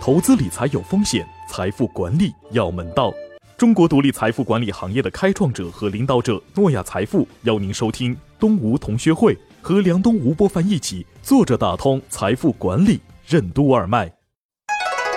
[0.00, 3.12] 投资理财有风险，财富管理要门道。
[3.56, 14.12] 中国独立财富管理行业的开创者和领导者诺亚财富邀您收听东吴同学会，和梁东、吴伯凡一起坐着打通财富管理任督二脉。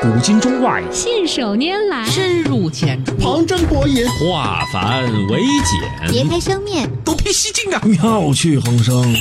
[0.02, 7.82] 古今中外，信手拈来，深入浅出，旁征博引，化繁为简，别开生面，独辟蹊径啊！
[7.84, 9.14] 妙趣横生。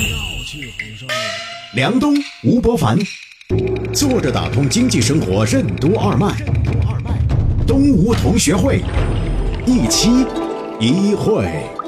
[1.73, 2.97] 梁东、吴伯凡，
[3.91, 6.35] 坐着打通经济生活任督二脉。
[7.65, 8.81] 东吴同学会，
[9.65, 10.25] 一期
[10.79, 11.78] 一会。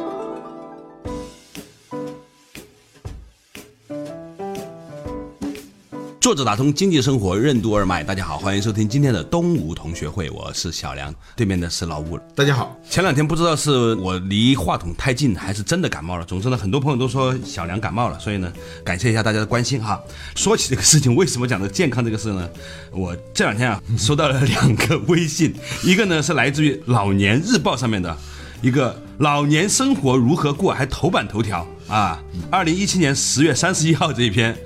[6.31, 12.17] 作者打通经济生活任督二脉，大家好，欢迎收听今天的东吴同学会，我是小梁，对面的是老吴。
[12.33, 16.23] 大家好，前两天不知道是我离话筒太近，还是真的感冒了。
[16.23, 18.49] 总之呢，很多朋友都说小梁感冒了，所以呢，
[18.81, 20.01] 感谢一下大家的关心哈。
[20.33, 22.49] 说起这个事情，为什么讲的健康这个事呢？
[22.93, 25.53] 我这两天啊，收到了两个微信，
[25.83, 28.17] 一个呢是来自于《老年日报》上面的
[28.61, 34.57] 一个“老年生活如何过”，还头版头条啊，二零一七年十月三十一号这一篇。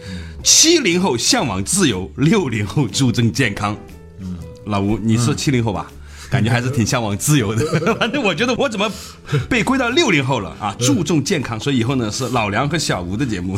[0.46, 3.76] 七零后向往自由，六零后注重健康。
[4.20, 5.92] 嗯，老吴，你是七零后吧？
[6.36, 7.66] 感觉还是挺向往自由的。
[7.96, 8.92] 反正我觉得我怎么
[9.48, 10.76] 被归到六零后了啊？
[10.78, 13.58] 注重健康，所以以后呢是老梁和小吴的节目。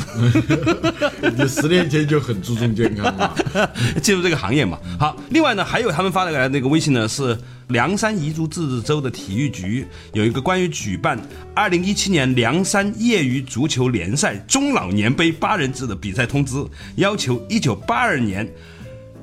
[1.35, 3.35] 你十年前就很注重健康了，
[4.03, 4.77] 进入这个行业嘛。
[4.99, 7.35] 好，另外呢还有他们发来那个微信呢是。
[7.67, 11.19] 凉山彝族自治州的体育局有一个关于举办
[11.53, 16.55] 二零一七年凉山业余足球联赛中老年杯八人制的比赛通知，
[16.95, 18.49] 要求一九八二年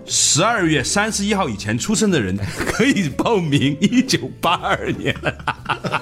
[0.06, 2.36] 十二月三十一号以前出生的人
[2.72, 5.14] 可以报名一九八二年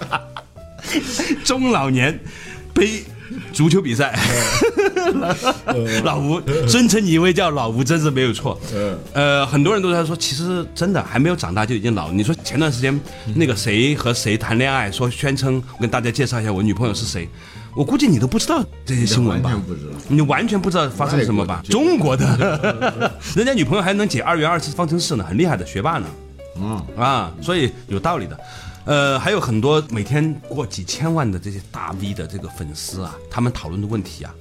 [1.44, 2.18] 中老年
[2.74, 3.04] 杯。
[3.50, 4.14] 足球比赛，
[6.04, 8.60] 老吴尊称你一位叫老吴，真是没有错。
[9.14, 12.12] 呃，很多人都在说，其实真的还没有长大就已经老。
[12.12, 12.98] 你说前段时间
[13.34, 17.26] 那个谁和谁谈恋爱，说宣称我跟大家介绍一下我女朋友是谁，
[17.74, 19.50] 我估计你都不知道这些新闻吧？
[19.50, 21.62] 完全不知道，你完全不知道发生了什么吧？
[21.64, 26.06] 中国的， 人家女朋友还能解二元二次方程式呢，很厉害的学霸呢。
[26.56, 28.38] 嗯啊，所以有道理的。
[28.84, 34.34] 呃，还有很多每天过几千万的这些大 V 的这个粉丝啊，他们讨论的问题啊，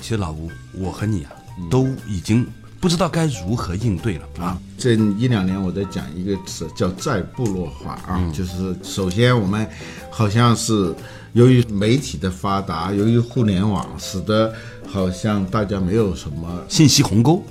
[0.00, 1.32] 其实老吴，我和你啊，
[1.68, 2.46] 都已经
[2.84, 4.60] 不知道该如何应对了啊。
[4.76, 9.66] 这一两年我在讲一个词叫再部落化啊，就是首先我们
[10.10, 10.94] 好像是
[11.32, 14.52] 由于媒体的发达，由于互联网，使得
[14.86, 17.42] 好像大家没有什么信息鸿沟，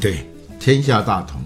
[0.00, 0.24] 对
[0.60, 1.40] 天下大同。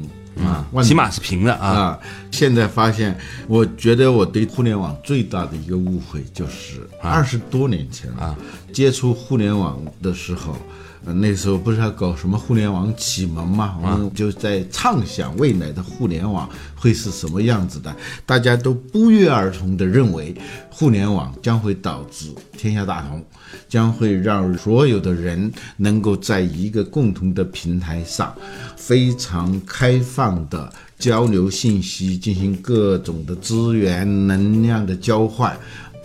[0.45, 1.99] 啊，起码是平的啊！
[2.31, 3.19] 现在发现，
[3.49, 8.37] 我觉得我对互联网最大的一个误会就是二十多年前啊，
[8.71, 10.55] 接触互联网的时候。
[11.03, 13.77] 那时候不是要搞什么互联网启蒙嘛？
[13.83, 17.95] 我们就在畅想未来的互联网会是什么样子的。
[18.27, 20.35] 大家都不约而同地认为，
[20.71, 23.25] 互联网将会导致天下大同，
[23.69, 28.35] 将会让所有的人能够在一个共同的平台上，
[28.77, 35.59] 非常开放的交流信息，进行各种的资源能量的交换。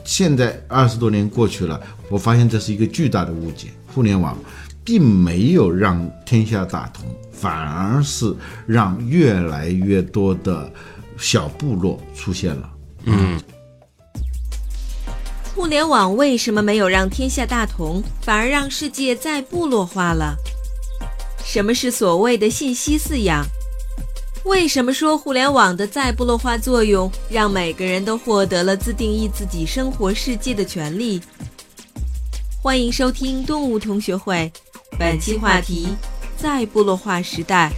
[0.05, 4.37] 现在二十多年过去了，我发现这是一个巨大的误解，互联网。
[4.85, 8.33] 并没有让天下大同，反而是
[8.67, 10.71] 让越来越多的
[11.17, 12.69] 小部落出现了。
[13.05, 13.41] 嗯，
[15.55, 20.35] 互联网为什么没有让天下大同，反而让世界再部落化了？
[21.43, 23.43] 什么是所谓的信息饲养？
[24.43, 31.19] 为什么说互联网的再部落化作用，让每个人都获得了自定义自己生活世界的权利？
[32.65, 34.51] 欢迎收听动物同学会。
[34.97, 35.87] 本期话题：
[36.35, 37.71] 在部落化时代，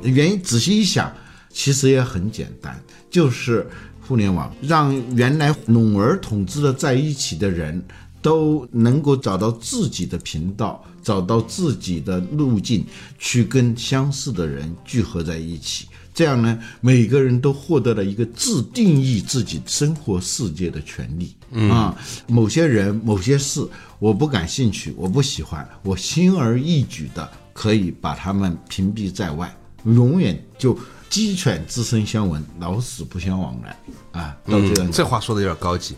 [0.00, 1.12] 原因仔细一想，
[1.48, 3.68] 其实也很简单，就是
[4.06, 7.84] 互联网让原来笼而统治的在一起的人
[8.22, 12.86] 都能够找到自己的频道，找到自己的路径，
[13.18, 15.88] 去跟相似的人聚合在一起。
[16.14, 21.34] 这样呢，每个人都获得了一个自定义自己生活世界的权利
[21.70, 21.96] 啊。
[22.26, 23.66] 某些人、某些事，
[23.98, 29.52] 我不感兴趣，我不喜欢，我轻而易举的可以把他们屏蔽在外，
[29.86, 33.76] 永远就鸡犬之声相闻，老死不相往来
[34.12, 34.36] 啊。
[34.44, 35.96] 到这样，这话说的有点高级。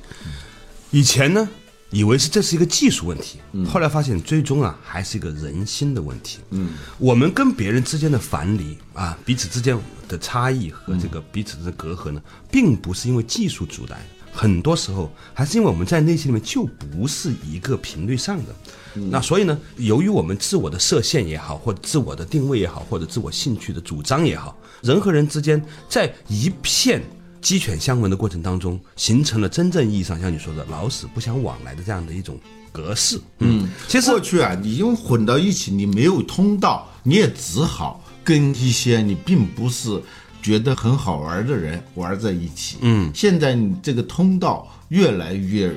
[0.93, 1.49] 以前呢？
[1.95, 6.41] 以为是这是一个技术问题，后来发现最终啊还是一个人心的问题。
[6.51, 12.21] 嗯，我们跟别人之间的樊篱啊，彼此之间的差异和这个彼此的隔阂呢，
[12.51, 18.53] 并不是因为技术阻碍，很多时候还是因为我们在内心里面就不是一个频率上的。
[18.95, 27.01] 那所以呢，由于我们自我的设限也好，或者自我的定位也好，或者自我兴趣的主张也好，人和人之间在一片
[27.45, 32.41] 鸡犬相闻的过程当中，形成了真正意义上像你说的老死不相往来的这样的一种
[32.73, 33.21] 格式。
[33.41, 40.03] 嗯，其实过去啊，你因为混到一起，你没有通道，你也只好跟一些你并不是
[40.41, 42.79] 觉得很好玩的人玩在一起。
[42.81, 45.71] 嗯，现在你这个通道越来越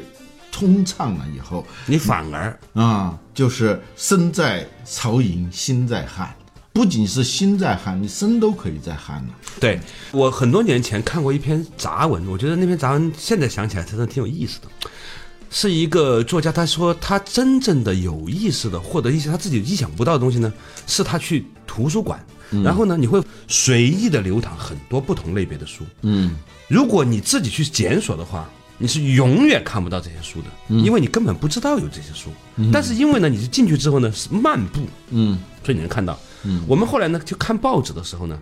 [0.50, 6.34] 通畅了以后，你反而啊、就是身在曹营心在汉，
[6.78, 9.30] 不仅是心在喊，你身都可以在喊了。
[9.60, 9.80] 对
[10.12, 14.68] 我很多年前看过一篇杂文，我觉得那篇杂文现在想起来真的挺有意思的。
[15.50, 20.54] 是一个作家，他说他真正的有意识的获得一些他自己意想不到的东西呢，
[20.86, 22.24] 是他去图书馆，
[22.64, 25.84] 然后呢，你会随意的流淌很多不同类别的书。
[26.04, 26.36] 嗯，
[26.68, 28.48] 如果你自己去检索的话，
[28.78, 32.30] 你是永远看不到这些书的，因为你根本不知道有这些书。
[32.72, 36.16] 但是因为呢，你是进去之后呢，是漫步，嗯，所以你能看到。
[36.44, 38.38] 嗯，我们后来呢，就看报纸的时候呢，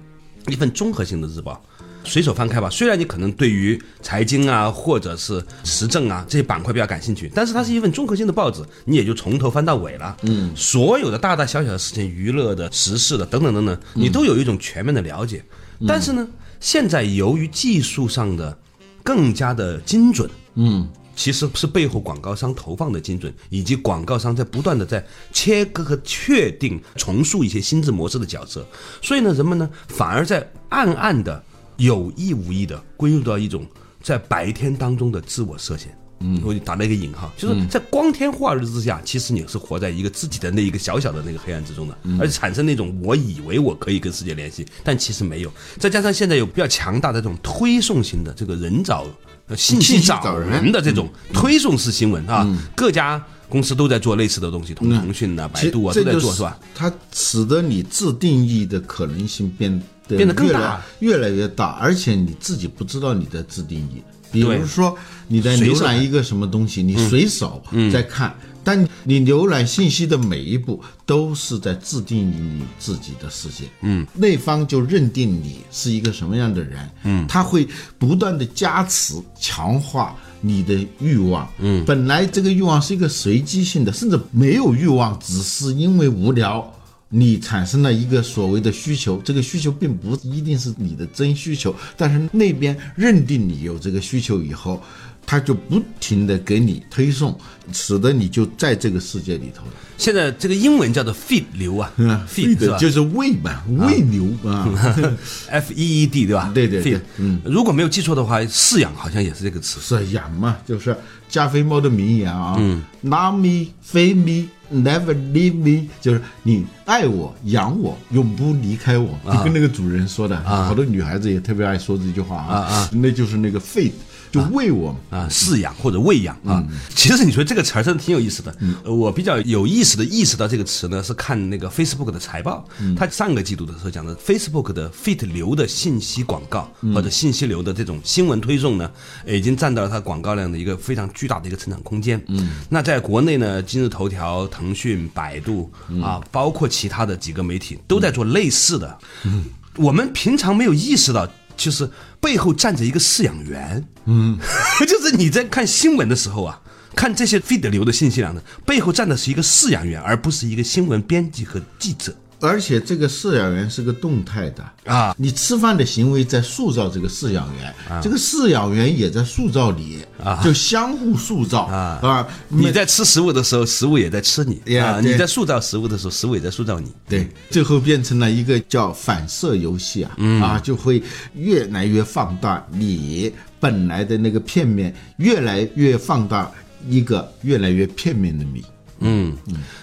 [0.47, 1.62] 一份综合性的日报。
[2.07, 10.15] 随手翻开吧，虽然你可能对于财经啊，或者是时政啊这些板块比较感兴趣，但是它是一份综合性的报纸，你也就从头翻到尾了。
[10.21, 15.44] 嗯，所有的大大小小的事情、娱乐的、时事的等等等等，你都有一种全面的了解。
[15.88, 16.27] 但是呢，
[16.59, 18.56] 现在由于技术上的
[19.03, 28.65] 更加的精准，嗯，其实是背后广告商投放的精准，以及广告商在不断的在切割和确定、重塑一些心智模式的角色。
[29.01, 31.41] 所以呢，人们呢反而在暗暗的、
[31.77, 33.65] 有意无意的归入到一种
[34.03, 35.97] 在白天当中的自我设限。
[36.21, 45.51] 嗯，我就打了一个引号，就是在光天化日之下，其实你是活在一个自己的那一个小小的那个黑暗之中的，而且产生那种我以为我可以跟世界联系，但其实没有。
[45.77, 49.12] 再加上现在有比较强大的这种推送型的这个人找呃
[49.56, 56.57] 信息找找人人的这种推送式新闻啊，各家公司都在做类似的东西，腾腾讯啊、百度啊都在做，是吧？？
[56.74, 59.77] 它使得你自定义的可能性变
[60.07, 64.01] 得变得更越大越来越大，而且你自己不知道你在自定义。
[64.31, 64.97] 比如说，
[65.27, 73.65] 你在浏览一个什么东西，你随手在看，但你浏览信息的每一步都是在自定义你自己的世界。
[73.81, 76.89] 嗯，那方就认定你是一个什么样的人。
[77.03, 77.65] 嗯，他会
[77.97, 81.47] 不断的加持、强化你的欲望。
[81.59, 86.69] 嗯，本来这个欲望是一个随机性的，甚至没有欲望，只是因为无聊。
[87.07, 94.81] 你产生了一个所谓的需求，这个需求并不一定是你的真需求，但是那边认定你有这个需求以后，
[95.25, 97.38] 他就不停的给你推送，
[97.72, 99.72] 使得你就在这个世界里头了。
[99.98, 101.89] 现在这个英文叫做 feed 流啊，
[102.30, 102.77] feed？
[102.77, 104.68] 就是喂嘛，喂牛啊，
[105.50, 106.51] F E E D 对吧？
[106.54, 109.80] 对对对 feed 嗯，如果没有记错的话，饲养好像也是这个词。
[109.80, 110.95] 是养嘛，就是
[111.30, 123.92] 加菲猫的名言啊，嗯，love me, feed me, never leave me，就是你爱我、养我，永不离开我，就跟那个主人说的，好多女孩子也特别爱说这句话啊，啊那就是那个 feed，
[124.35, 125.17] 就喂我嘛。
[125.17, 126.63] 啊，饲养或者喂养啊，
[126.95, 128.55] 其实你说这个词儿真的挺有意思的。
[128.83, 132.67] 呃我比较有意思的意识到这个词呢，是看那个 Facebook 的财报，
[132.97, 138.89] 它上个季度的时候讲的 Facebook 的 feed 流的信息广告或者信息流的这种新闻推送呢，
[139.25, 142.21] 已经占到了它广告量的一个非常巨大的一个成长空间。
[142.27, 145.71] 嗯，那在国内呢，今日头条、腾讯、百度
[146.01, 148.98] 啊，包括其他的几个媒体都在做类似的。
[149.24, 149.45] 嗯，
[149.75, 151.27] 我们平常没有意识到。
[151.55, 154.38] 就是背后站着一个饲养员，嗯
[154.88, 156.62] 就是你在看新闻的时候啊，
[156.95, 162.15] 看这些 feed 流的信息量的背后站的是一个饲养员，而不是一个新闻编辑和记者。
[162.45, 172.27] 而且这个饲养员是个动态的啊，你吃饭的行为在塑造这个饲养员，这个饲养员也在塑造你啊，就相互塑造啊啊。
[172.49, 176.91] 你在吃食物的时候，食物也在吃你啊；呀你在塑造食物的时候，食物也在塑造你。
[177.09, 180.11] 对，最后变成了一个叫反射游戏啊，
[180.41, 181.01] 啊，就会
[181.33, 186.51] 越来越放大你本来的那个片面，越来越放大
[186.87, 188.63] 一个越来越片面的你。
[188.99, 189.35] 嗯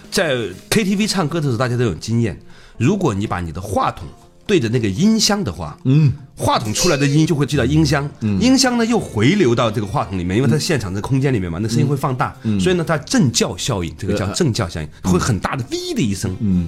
[0.09, 0.35] 在
[0.69, 2.39] KTV 唱歌的时候，大家都有经验。
[2.77, 4.07] 如果你把你的话筒
[4.45, 16.35] 对着那个音箱的话，嗯，话筒出来的音就会进到音箱，音箱呢又回流到这个话筒里面，因为它现场在空间里面嘛，那声音会放大，所以呢，它正教效应，这个叫正教效应，会很大的哔的一声。
[16.41, 16.67] 嗯，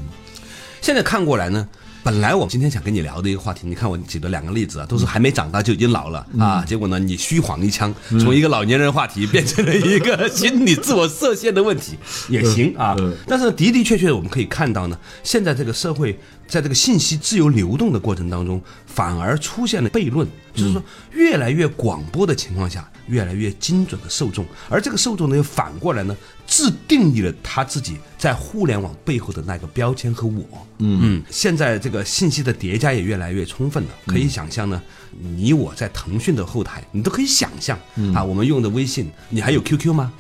[0.82, 1.68] 现在看过来呢。
[2.06, 6.64] 本来我今天想跟你聊的一个话题，你看我举的两个例子啊，都是还没长大就已经老了啊。
[6.64, 11.98] 结果呢，你虚晃一枪，从一个老年人话题变成了一个心理自我设限的问题，
[12.30, 12.96] 也行啊。
[13.26, 30.44] 但是的的确确，我们可以看到呢，现在这个社会在这个信息自由流动的过程当中，反而出现了悖论，就是说越来越广播的情况下，越来越精准的受众，而这个受众呢，又反过来呢，自定义了他自己在互联网背后的那个标签和我。
[30.78, 34.82] 嗯，现在这个信息的叠加也越来越充分了，可以想象呢，
[35.20, 37.78] 你我在腾讯的后台，你都可以想象
[38.14, 40.14] 啊，我们用的微信，你还有 QQ 吗？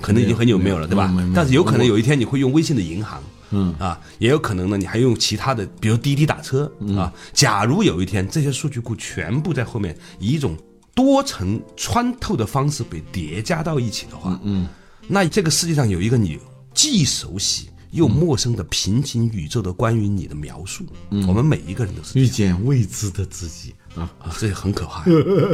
[0.00, 1.10] 可能已经很久没有了，对吧？
[1.34, 3.22] 但是有可能有一天你会用微信的银行。
[3.50, 3.74] 嗯。
[3.78, 7.12] 啊，也有可能呢，你还用其他的，比如滴滴打车啊。
[7.32, 10.56] 假如有一天这些数据库全部在后面以一种
[10.94, 14.66] 多层穿透的方式被叠加到一起的话，嗯，
[15.06, 16.38] 那这个世界上有一个你
[16.72, 20.84] 既熟悉又陌生的平行宇宙的关于你的描述，
[21.28, 23.74] 我们每一个人都是遇见未知的自己。
[23.94, 25.02] 啊，啊，这很可怕。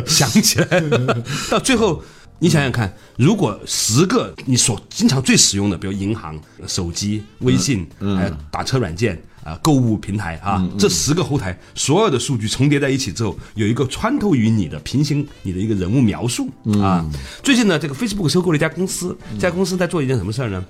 [0.04, 0.80] 想起来，
[1.48, 2.02] 到最后，
[2.42, 16.50] 你想想看，如果十个你所经常最使用的，比如银行、手机、微信，还有打车软件啊、购物平台啊，这十个后台所有的数据重叠在一起之后，有一个穿透于你的平行你的一个人物描述
[16.82, 17.08] 啊。
[17.44, 20.64] 最近呢，这个 Facebook 收购了一家公司，这家公司在做一件什么事儿呢？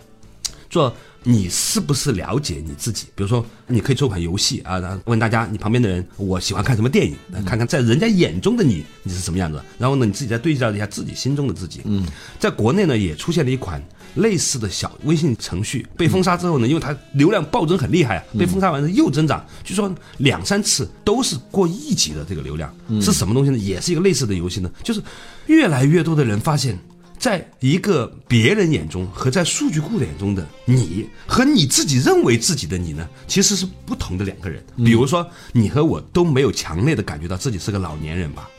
[0.68, 3.06] 做你是不是了解你自己？
[3.14, 9.62] 比如说，你可以做款游戏啊，然后问大家你旁边的人，我喜欢看什么电影，看看在人家眼中的你你是什么样子。
[9.78, 11.80] 然后呢，你自己再对照一下自己心中的自己。
[11.84, 12.06] 嗯，
[12.38, 13.82] 在国内呢，也出现了一款
[14.16, 22.74] 类似的小微信程序，被封杀之后呢，因为它流量暴增很厉害啊，被封杀完之后又增长，据说两三次都是过亿级的这个流量。
[23.00, 23.58] 是什么东西呢？
[23.58, 25.00] 也是一个类似的游戏呢，就是
[25.46, 26.78] 越来越多的人发现。
[27.22, 34.60] 在一个别人眼中和在数据库眼中的你，和你自己认为自己的你呢，其实是不同的两个人。
[34.78, 38.50] 比如说，你和我都没有强烈的感觉到自己是个老年人吧，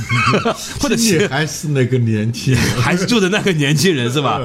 [0.80, 4.40] 或者你还是那个年轻人， 还是住的那个年轻人是吧？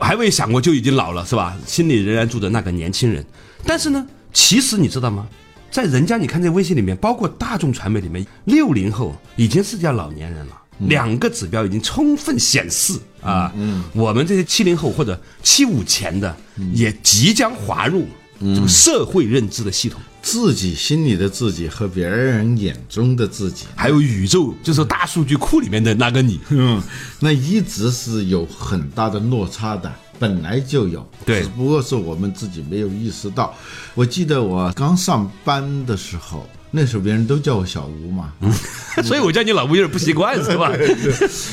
[0.00, 1.54] 还未想过就已经老了是吧？
[1.66, 3.22] 心里仍然住着那个年轻人。
[3.66, 5.28] 但是呢，其实你知道吗？
[5.70, 10.61] 在人家你看这微信里面，包括大众传媒里面，六零后已经是叫老年人了。
[10.78, 13.52] 两个指标已经充分显示啊，
[13.92, 16.36] 我们这些七零后或者七五前的，
[16.72, 18.06] 也即将滑入
[18.40, 26.40] 这个社会认知的系统，自己心里的自己和别人眼中的自己，还有宇宙，就是大数据库里面的那个你。
[26.48, 26.82] 嗯，
[27.20, 31.42] 那一直是有很大的落差的，本来就有，对。
[31.42, 33.54] 只不过是我们自己没有意识到。
[33.94, 38.32] 我记得我刚上班的时候，那时候别人都叫我小吴嘛，
[39.04, 40.72] 所以我叫你老吴有点不习惯，是吧？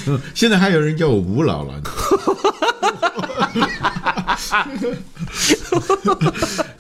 [0.08, 1.74] 嗯现在还有人叫我吴老了。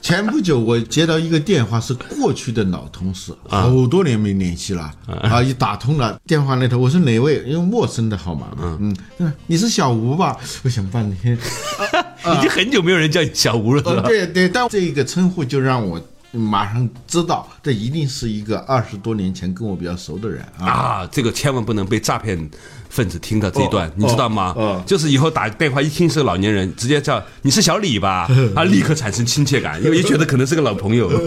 [0.01, 4.91] 前不久我接到一个电话，是过去的老同事，好多年没联系了
[5.23, 5.41] 啊！
[5.43, 7.43] 一打通了电话那头，我说哪位？
[7.45, 10.35] 因为陌生的号码嘛，嗯，嗯你是小吴吧？
[10.63, 11.37] 我想半天，
[12.37, 13.81] 已经很久没有人叫你小吴了？
[14.07, 20.67] 对对，但这个称呼就让我马上知道，这一定是一个二十多年前跟我比较熟的人啊。
[20.67, 22.49] 啊，这个千万不能被诈骗
[22.89, 24.53] 分子听到这一段，哦你知道吗？
[24.55, 31.09] 哦就是以后打电话一听是个老年人，直接叫你是小李吧，他 立刻产生亲切感，因为觉得可能是个老朋友。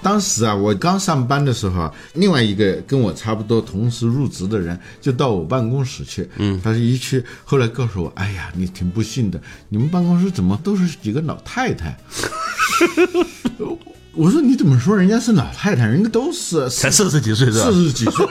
[0.00, 11.96] 当时啊，我刚上班的时候啊，另外一个跟我差不多同时入职的人就到我办公室去，嗯，他是一去，后来告诉我，哎呀，你挺不幸的，你们办公室怎么都是几个老太太？
[14.14, 17.70] 我说你怎么说人家是老太太，人家都是才四十几岁是吧？
[17.70, 18.26] 四十几岁，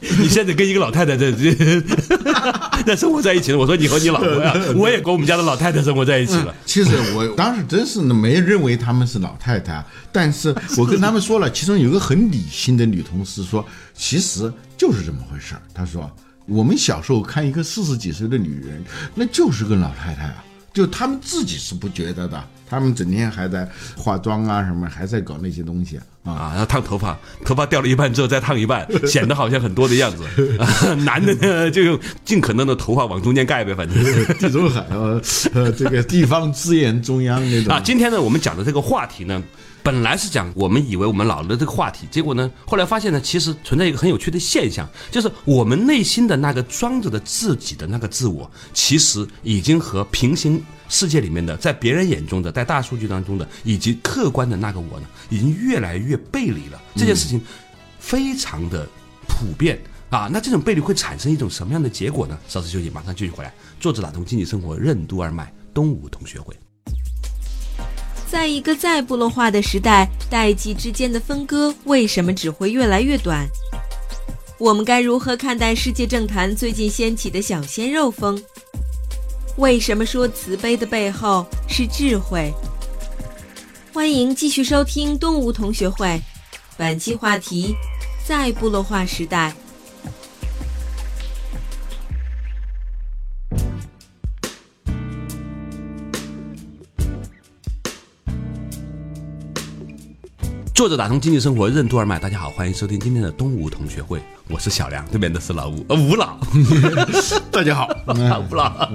[0.18, 1.82] 你现在跟一个老太太在这
[2.86, 6.54] 在生活在一起了，我说你和你老婆呀，我也跟我们家的老太太生活在一起了。
[6.64, 13.64] 其实我当时真是没认为他们是老太太，但是我跟他们说了，其中有个很理性的女同事说，
[13.94, 15.62] 其实就是这么回事儿。
[15.74, 16.10] 她说，
[16.46, 18.82] 我们小时候看一个四十几岁的女人，
[19.14, 26.02] 那就是个老太太啊，就他们自己是不觉得的，他们整天还在化妆啊什么，还在搞那些东西啊。
[26.24, 30.22] 啊，然后烫头发，头发掉了一半之后再烫一半， 显得好像很多的样子。
[30.58, 30.66] 啊
[31.04, 33.96] 男的呢，就用尽可能的头发往中间盖呗，反正。
[34.36, 35.20] 地中海呃
[35.54, 39.42] 呃这个地方资源中央那种啊，今天呢，我们讲的这个话题呢，
[39.82, 56.80] 本来是讲我们以为我们老了的这个话题，结果呢，后来发现呢，其实存在一个很有趣的现象，就是我们内心的那个装着的自己的那个自我，其实已经和平行世界里面的，在别人眼中的，在大数据当中的，以及客观的那个我呢，已经越来越背离了。
[56.94, 57.40] 这件事情
[57.98, 58.86] 非常的
[59.26, 59.78] 普遍。
[60.10, 62.38] 啊，那这种背离会产生一种什么样的结果呢？
[62.48, 63.52] 稍事休息，马上继续回来。
[63.78, 66.56] 作者打通经济生活任督二脉，东吴同学会。
[68.26, 73.46] 在一个再部落化的时代，代际之间的分割为什么只会越来越短？
[74.58, 78.42] 我们该如何看待世界政坛最近掀起的小鲜肉风？
[79.58, 82.54] 为什么说慈悲的背后是智慧？
[83.92, 86.20] 欢迎继续收听东吴同学会，
[86.76, 87.74] 本期话题
[88.24, 89.52] 在部落化时代。
[100.78, 106.38] 作者打通经济生活任督二脉，大家好，欢迎收听今天的东吴同学会，我是小梁，对面的是老吴，呃，吴老，
[107.50, 107.88] 大家好，
[108.48, 108.88] 吴老，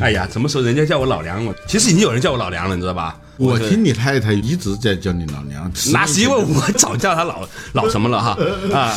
[0.00, 3.20] 哎呀，什么时候人家叫我老梁，我其实已经有人叫我老梁了，你知道吧？
[3.36, 8.36] 我听你太太一直在叫你老梁，那是因为我早叫他老 老什么了哈？
[8.76, 8.92] 啊。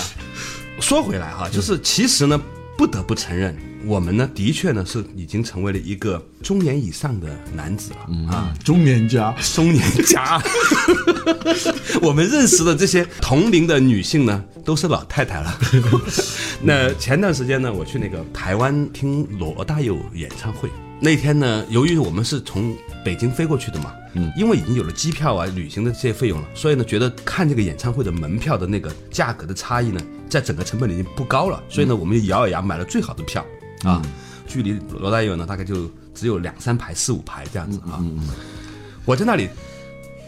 [0.79, 2.41] 说回来哈，就是其实呢，
[2.75, 3.55] 不得不承认，
[3.85, 10.41] 我们呢的确呢是已经成为了一个中年以上的男子了啊，中年家，中年家。
[12.01, 15.59] 我们认识的这些同龄的女性呢，都是老太太了。
[16.61, 20.69] 那前段时间呢，我去那个台湾听罗大佑演唱会。
[21.01, 33.45] 那天呢，由于我们是从北京飞过去的嘛，嗯，因为已经有了机票啊、旅行的这些费用了，所以呢，觉得看这个演唱会的门票的那个价格的差异呢，在整个成本里已经不高了，所以呢，我们就咬咬牙买了最好的票
[33.83, 34.01] 啊，
[34.47, 38.03] 距离罗大佑呢大概就只有两三排、四五排这样子啊。
[39.05, 39.49] 我在那里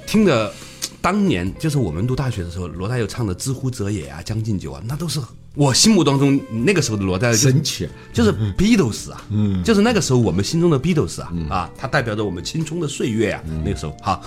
[0.07, 0.53] 听着，
[1.01, 5.19] 当年就是我们读大学的时候，罗大佑唱的《知乎者也》啊，《将进酒》啊，那都是
[5.55, 13.91] 我心目当中那个时候的罗大佑就神奇，就是 Beatles 啊，嗯，就是那个时候我们心中的 Beatles 啊，啊，它代表着我们青春的岁月啊，那个时候。
[14.01, 14.21] 哈。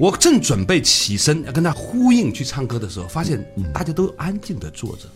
[0.00, 5.08] 我正准备起身要跟他呼应去唱歌的时候，发现大家都安静的坐着，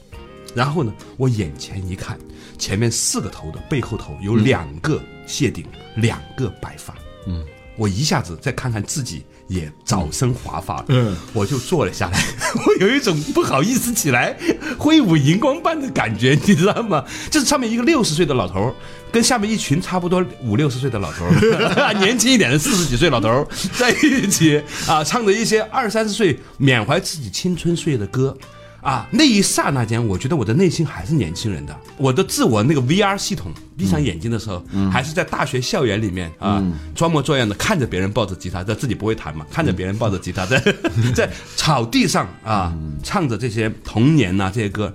[0.54, 2.18] 然后呢，我眼前一看，
[2.58, 5.64] 前面四个头的背后头有两个谢顶，
[5.96, 6.94] 两个白发，
[7.26, 7.44] 嗯，
[7.76, 12.22] 我一下子再看看自己也早生华发了，嗯，我就坐了下来，
[12.66, 14.36] 我有一种不好意思起来
[14.78, 17.04] 挥舞荧光棒的感觉，你知道吗？
[17.30, 18.74] 就是上面一个六十岁的老头儿，
[19.10, 23.46] 跟下面一群差不多五六十岁的老头儿， 年轻一点的四十几岁老头儿
[23.78, 28.36] 在一起啊，唱着一些二三十岁缅怀自己青春岁月的歌。
[28.82, 31.74] 啊，那一刹那间，我觉得我的内心还是年轻人的。
[31.96, 36.60] 我的自我那个 VR 系统，闭上眼睛的时候，还是在大学校园里面啊，
[36.92, 40.58] 装模作样的看着别人抱着吉他，在自己不会弹嘛，看着别人抱着吉他在
[41.14, 44.92] 在草地上啊，唱着这些童年呐、这些歌，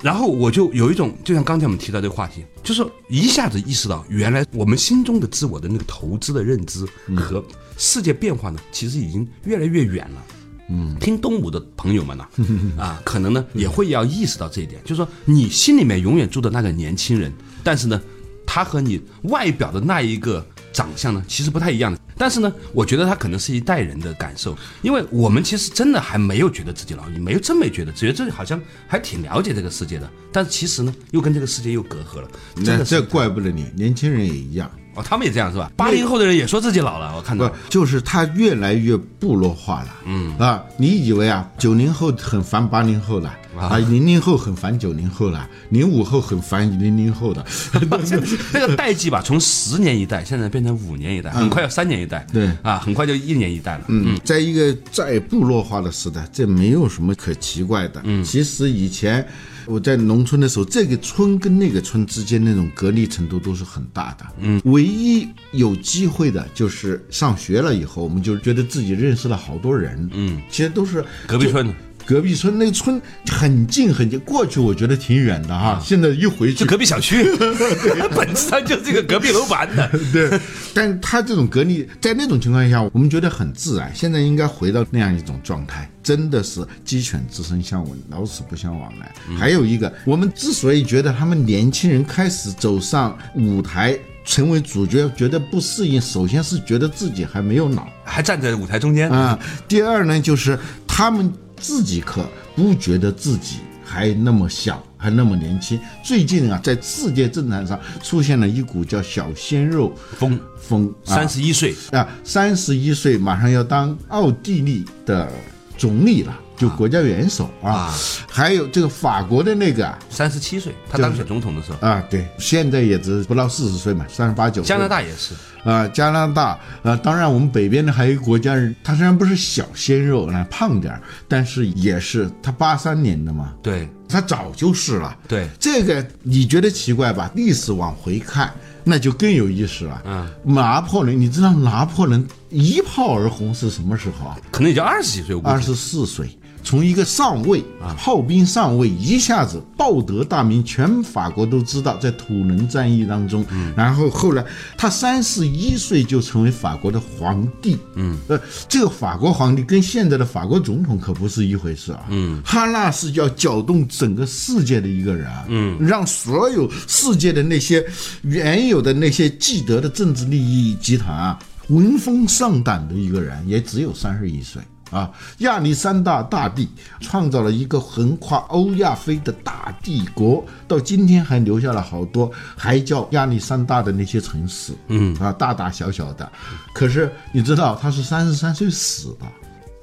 [0.00, 7.44] 然后我就有一种，就像刚才我们提到这个话题，就是一下子意识到，原来我们心中的自我的那个投资的认知和
[7.76, 10.22] 世界变化呢，其实已经越来越远了。
[10.68, 12.26] 嗯，听东吴的朋友们呢、
[12.76, 18.00] 啊，可能呢也会要意识到这一点，就是说你心里面永远住的那个年轻人，但是呢，
[18.46, 21.98] 他和你外表的那一个长相呢，其实不太一样的。
[22.18, 32.28] 但是呢，我觉得他可能是一代人的感受，因为我们其实真的还没有觉得自己老，你没有真没觉得，觉得自己好像还挺了解这个世界的，但是其实呢，又跟这个世界又隔阂了。
[32.56, 34.70] 真的是那这怪不得你，年轻人也一样。
[34.96, 35.70] 哦，他们也这样是吧？
[35.76, 39.88] 八零后的人也说自己老了，我看不到。，就是他越来越部落化了。
[40.06, 47.44] 嗯啊，你以为啊，九零后很烦八零后了啊，零零后很烦九零后了，零五后很烦零零后的。
[48.52, 52.26] 那个代际吧，从十年一代现在变成五年一代，很快要三年一代。
[52.32, 53.84] 对啊，很快就一年一代了。
[53.88, 58.00] 嗯，在一个再部落化的时代，这没有什么可奇怪的。
[58.04, 59.26] 嗯，其实以前
[59.66, 64.26] 我在农村的时候，这个村跟那个村之间那种隔离程度都是很大的。
[64.40, 70.08] 嗯，唯一有机会的就是上学了以后，我们就觉得自己认识了好多人。
[70.12, 71.74] 嗯，其实都是隔壁村的，
[72.06, 77.24] 隔壁村那个村很近很近，过去我觉得挺远的哈，现在一回去就隔壁小区，
[78.14, 79.90] 本质上就是这个隔壁楼盘的。
[80.12, 80.40] 对，
[80.72, 83.90] 但他这种隔离，在那种情况下，我们觉得很自然。
[83.92, 89.12] 现在应该回到那样一种状态，真的是鸡犬之声相闻，老死不相往来。
[89.36, 93.98] 还有一个，我们之所以觉得他们年轻人开始走上舞台。
[94.28, 99.38] 成为主角觉得不适应，首先是觉得自己还没有老还站在舞台中间啊。
[99.68, 105.78] 第二呢，就是他们自己可不觉得自己还那么小，还那么年轻。
[106.02, 115.30] 最近啊，在世界政坛上出现了一股叫“小鲜肉风风”，三十一岁啊，三十一岁马上要当奥地利的
[115.78, 116.36] 总理了。
[116.56, 117.94] 就国家元首啊，啊
[118.30, 124.62] 还有这个法国的那个三十七岁，他当选总统的时候啊，对，现在也只不到四十岁嘛，三十八九。
[124.62, 135.16] 加拿大也是啊，加拿大啊，当然我们北边的还有一个国家，他虽然不是小鲜肉，那胖点儿，但是也是他八三年的嘛，对，他早就是了。
[135.28, 137.30] 对，这个你觉得奇怪吧？
[137.34, 138.52] 历史往回看。
[138.88, 140.00] 那就更有意思了。
[140.06, 144.38] 嗯，拿破仑，你知道拿破仑一炮而红是什么时候啊？
[144.52, 146.30] 可能也就二十几岁，二十四岁。
[146.66, 154.44] 从一个上尉啊，炮兵上尉，一下子报得大名，全法国都知道，在土伦战役当中，然后后来
[154.76, 167.86] 他三十一岁就成为法国的皇帝，嗯，呃，这个法国皇帝跟现在的法国总统可不是一回事啊，嗯，他那是要搅动整个世界的一个人，嗯，让所有世界的那些
[168.22, 174.60] 原有的那些既得的政治利益集团啊，闻风丧胆的一个人，也只有三十一岁。
[174.90, 176.68] 啊，亚历山大大帝
[177.00, 186.30] 创造了一个横跨欧亚非的大帝国，到今天还留下了好多还叫亚历山大的那些城市，嗯啊，大大小小的。
[186.72, 189.26] 可是你知道他是三十三岁死的。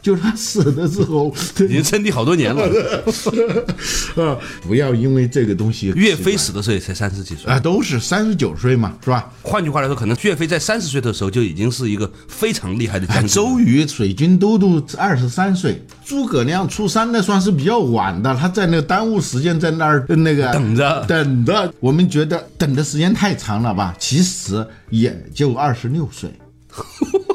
[0.04, 1.34] 就是他死的时候，
[1.66, 2.64] 已经称帝好多年了
[4.22, 4.38] 啊！
[4.68, 5.94] 不要因为这个东西。
[5.96, 9.32] 岳飞死的时候也才三十几岁啊，都是三十九岁嘛，是吧？
[9.42, 13.28] 换句话来说，可能岳飞在三十岁的时候就已经是一个非常厉害的将军。
[13.30, 21.74] 周瑜水军都督二十三岁，诸葛亮出山那算是比较晚的，他在那耽误时间，在那儿那个等着等着。
[21.80, 23.96] 我们觉得等的时间太长了吧？
[23.98, 26.30] 其实也就二十六岁。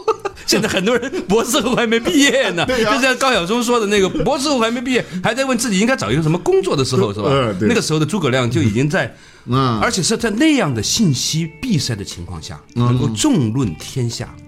[0.48, 7.28] 现在很多人博士后还没毕业呢，就像高晓松说的那个博士后还没毕业，还在问自己应该找一个什么工作的时候，是吧？
[7.60, 9.14] 那个时候的诸葛亮就已经在。
[9.50, 14.34] 嗯，而且是在那样的信息闭塞的情况下，能够众论天下。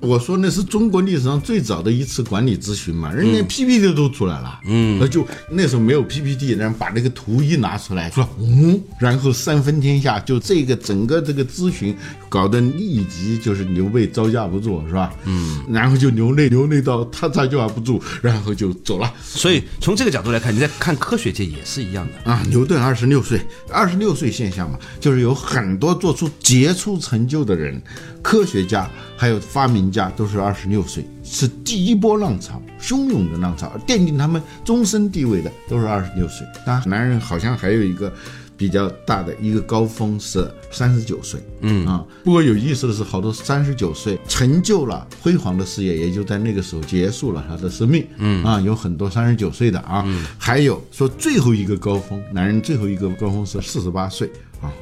[0.00, 4.60] 我说那是中国历史上最早的一次管理咨询嘛，人家 PPT 都出来了。
[4.66, 11.94] 嗯，那就那时候没有 PPT，然后把那个图一拿出来，说嗯，然后三分天下，就这个整个这个咨询
[12.28, 15.12] 搞得立即就是刘备招架不住，是吧？
[15.24, 19.12] 嗯，然后就流泪流泪到他招架不住，然后就走了。
[19.20, 22.40] 所以从这个角度来看，你在看科学界也是一样的啊。
[22.48, 24.28] 牛顿二十六岁，二十六岁。
[24.28, 27.82] 现象嘛，就是有很多做出杰出成就的人，
[28.22, 36.46] 科学家还有发明家都是二十六岁，是第一波浪潮，汹涌的浪潮，奠定他们终身地位的都是二十六岁。
[36.66, 38.12] 当然，男人好像还有一个
[38.56, 42.04] 比较大的一个高峰是三十九岁，嗯啊。
[42.24, 50.04] 不过有意思的是，好多三十九岁成就了辉煌的事业，也就在那个时候结束了他的生命，嗯啊，有很多三十九岁的啊，
[50.36, 54.30] 还有说最后一个高峰，男人最后一个高峰是四十八岁。
[54.60, 54.72] 啊，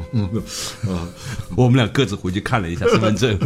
[1.54, 3.38] 我们俩各自回去看了一下身份证，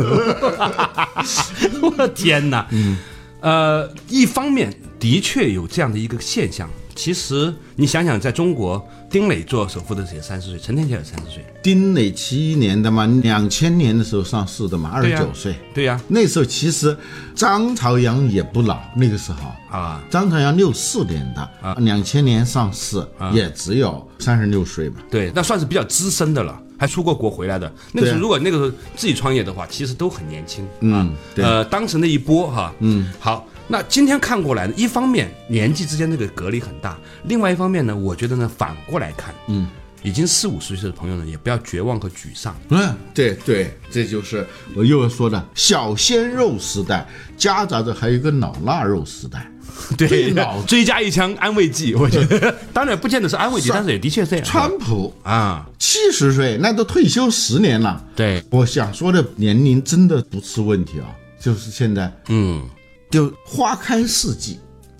[1.82, 2.66] 我的天哪！
[2.70, 2.96] 嗯，
[3.40, 6.70] 呃，一方面的确有这样的一个现象。
[7.02, 11.42] 其实你想想，在中国，丁磊做首富的时候三十岁，陈天桥也三十岁。
[11.62, 15.54] 丁磊七一年的嘛，两千年的时候上市的嘛，二十九岁。
[15.72, 16.94] 对呀，那时候其实
[17.34, 24.96] 张朝阳也不老，那个时候啊，张朝阳六四年的啊，两千年上市也只有三十六岁嘛。
[25.10, 27.72] 对，那算是比较资深的了，还出过国回来的。
[27.92, 30.68] 那个时候如果那个时候自己创业的话，其实都很年轻。
[30.80, 33.46] 嗯，呃，当时那一波哈，嗯，好。
[33.72, 39.68] 那今天看过来呢，一方面年纪之间这个隔离很大，另外一方面呢，我觉得呢，反过来看，嗯，
[40.02, 42.52] 已经四五十岁的朋友呢，也不要绝望和沮丧。
[42.70, 47.06] 嗯，对对，这就是我又要说的小鲜肉时代，
[47.37, 49.48] 夹杂着还有一个老腊肉时代。
[49.96, 50.35] 对，
[50.66, 54.44] 追加一枪安慰剂，我觉得 当然不见得是安慰剂，但是也的确这样。
[54.44, 58.04] 川普啊，七十岁那都退休十年了。
[58.16, 61.06] 对，我想说的年龄真的不是问题啊，
[61.40, 62.68] 就是现在，嗯。
[63.11, 64.59] 就花开四季，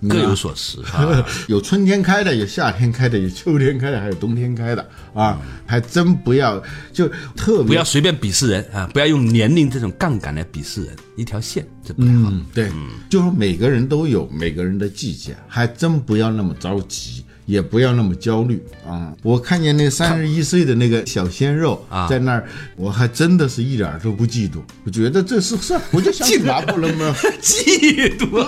[0.09, 0.79] 各有所食，
[1.46, 5.40] 有春天开的，有夏天开的，有秋天开的，还有冬天开的啊！
[5.66, 6.61] 还真不要
[6.92, 8.88] 就特别不要随便鄙视人啊！
[8.92, 12.33] 不要用年龄这种杠杆来鄙视人，一条线这不太好。
[12.53, 12.70] 对，
[13.09, 17.25] 就说每个人都有每个人的季节，还真不要那么着急。
[17.50, 19.12] 也不要那么焦虑啊！
[19.24, 24.58] 我看见那三十一岁的那个小鲜肉啊，在那儿，我还真的是一点都不嫉妒。
[24.84, 27.12] 我觉得这是是，我就想起拿破仑吗？
[27.42, 28.46] 嫉妒，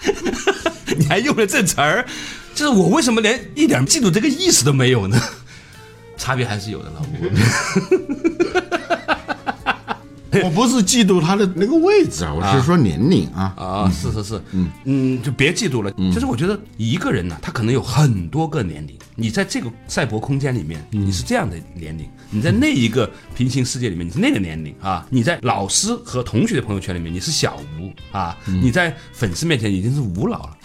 [0.96, 2.06] 你还用了这词儿，
[2.54, 5.20] 就是我为什么连一点嫉妒这个意思都没有呢？
[6.16, 8.63] 差别还是有的，老吴。
[10.42, 15.92] 我不是嫉妒他的那个位置啊，我是说年龄啊啊，是是是，嗯嗯，就别嫉妒了。
[16.12, 18.96] 其实我觉得一个人呢，他可能有很多个年龄。
[19.16, 25.06] 你在这个赛博空间里面，你是这样的年龄；你在那一个平行世界里面，你是那个年龄啊。
[25.08, 28.36] 你在老师和同学的朋友圈里面，你是小吴啊。
[28.46, 30.56] 你在粉丝面前已经是吴老了。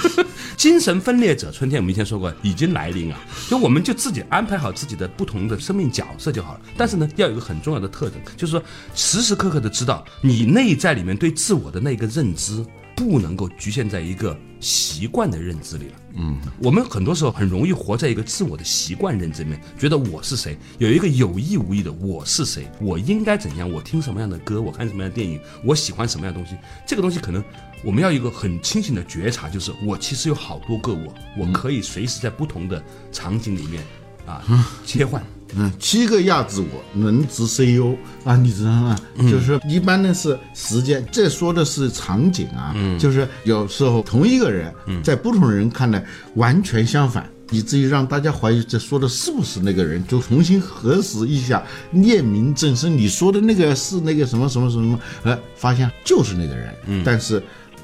[0.60, 3.18] 精神分裂者，春天我们以前说过已经来临啊，
[3.48, 6.60] 就我们就自己安排好自己的不同的生命角色就好了。
[6.76, 8.62] 但是呢，要有一个很重要的特征，就是说
[8.94, 12.62] 时时刻刻的知道你内在里面对自我的那个认知
[12.94, 15.92] 不能够局限在一个习惯的认知里了。
[16.16, 26.54] 嗯，我们很多时候很容易活在一个自我的习惯认知里面，觉得我是谁，有一个有意无意的我是谁，我应该怎样，我听什么样的歌，我看什么样的电影，我喜欢什么样的东西，
[26.86, 27.42] 这个东西可能
[27.82, 33.82] 我们要有一个很清醒的觉察，就是我其实有好多个我，我可以随时在不同的场景里面
[34.26, 34.42] 啊
[34.84, 35.22] 切换。
[35.56, 38.96] 嗯，七个亚子我，能值 CEO 啊，你知道吗？
[39.30, 46.04] 就是一般呢是时间，这说的是场景啊，就是有时候同一个人，在不同人看来
[46.36, 47.28] 完全相反。
[47.52, 51.60] 以至于让大家怀疑这说的是不是那个人，就重新核实一下，
[51.94, 52.96] 验明正身。
[52.96, 54.96] 你说的那个是那个什么什么什么？
[55.24, 57.42] 呃，发现就是那个人，嗯，但是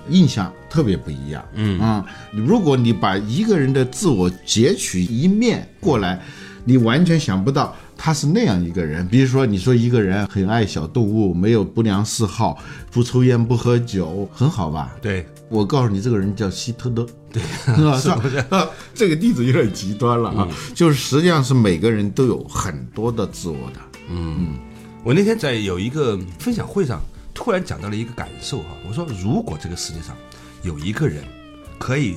[0.09, 2.05] 印象特别不一样，嗯啊。
[2.33, 6.21] 如果你把一个人的自我截取一面过来，
[6.65, 9.07] 你完全想不到他是那样一个人。
[9.09, 12.59] 比如说，你说一个人很爱小动物，没有不良嗜好，
[12.91, 14.95] 不抽烟不喝酒，很好吧？
[15.01, 17.07] 对，我告诉你，这个人叫希特勒。
[17.37, 18.01] 是吧？
[18.01, 18.47] 是吧？
[18.57, 20.49] 啊，这个例子有点极端了啊！
[20.75, 23.81] 就是实际上是每个人都有很多的自我的。
[24.11, 24.55] 嗯，
[25.05, 26.99] 我那天在有一个分享会上，
[27.37, 28.71] 突然讲到了一个感受哈。
[28.89, 30.17] 我说，如果这个世界上
[30.63, 31.23] 有一个人
[31.79, 32.17] 可以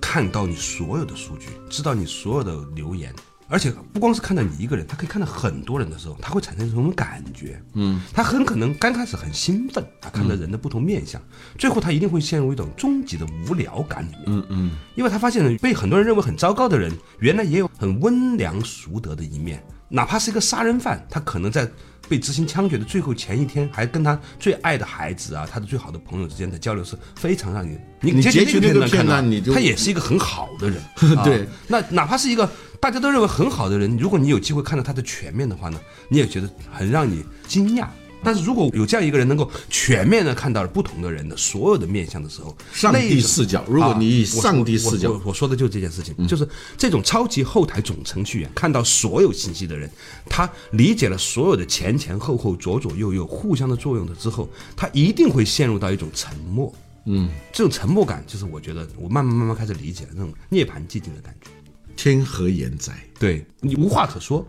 [0.00, 3.12] 看到你所有的数据，知道你所有的留言。
[3.52, 11.20] 而且不光是看到你一个人，他可以看到很多人的时候，他会产生一种感觉，嗯，他很可能刚开始很兴奋，他看到人的不同面相，
[11.58, 21.68] 最后他一定会陷入一种终极的无聊感里面，嗯嗯，因为他发现被很多人认为很糟糕的人，原来也有很温良淑德的一面，哪怕是一个杀人犯，他可能在
[22.10, 30.82] 被执行枪决的最后前一天，还跟他最爱的孩子啊，他的最好的朋友之间的交流是非常让你你截取那个片段，你就他也是一个很好的人，
[31.22, 32.50] 对，那哪怕是一个。
[32.80, 37.86] 大家都认为很好的人，如果你有机会看到他的全面的话呢，你也觉得很让你惊讶。
[38.22, 49.90] 但是如果有这样一个人能够全面的看到不同的人的所有的面相的时候，上帝视角，如果你以上帝视角，我说的就是这件事情，就是这种超级后台总程序员看到所有信息的人，
[50.26, 56.72] 他理解了所有的前前后后、左左右右互相的作用的之后，他一定会陷入到一种沉默。
[57.06, 61.50] 嗯，这种沉默感，就是我觉得我慢慢慢慢开始理解了那种涅槃寂静的感觉。
[61.96, 62.92] 天何言哉？
[63.18, 64.46] 对你无话可说，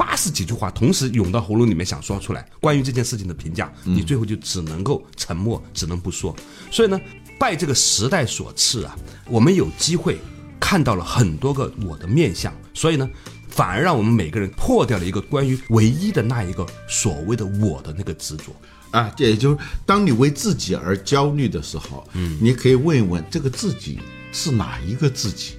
[0.00, 6.34] 八十几句话同时涌到喉咙里面想说出来，关于这件事情的评价，你最后就只能够沉默，只能不说。
[6.70, 6.98] 所以呢，
[7.38, 10.18] 拜这个时代所赐啊，我们有机会
[10.58, 13.06] 看到了很多个我的面相，所以呢，
[13.50, 18.56] 反而让我们每个人破掉了一个关于唯一的那一个所谓的我的那个执着
[18.92, 19.12] 啊。
[19.18, 24.00] 也就是当你为自己而焦虑的时候，嗯，你可以问一问这个自己
[24.32, 25.56] 是哪一个自己。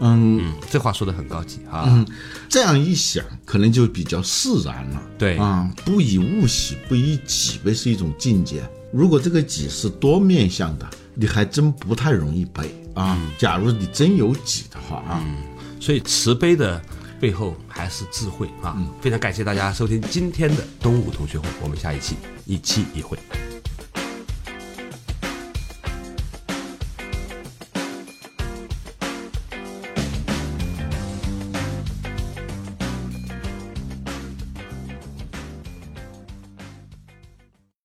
[0.00, 1.84] 嗯，这话说的很高级啊。
[1.86, 2.06] 嗯，
[2.48, 5.02] 这样一想，可能就比较释然了。
[5.18, 8.62] 对啊，不以物喜，不以己悲是一种境界。
[8.92, 13.18] 如果这个己是多面向的，你还真不太容易悲啊。
[13.38, 15.24] 假如你真有己的话啊，
[15.80, 16.80] 所以慈悲的
[17.20, 18.76] 背后还是智慧啊。
[19.00, 23.18] 非常感谢大家收听今天的东吴同学会，我们下一期一期一会。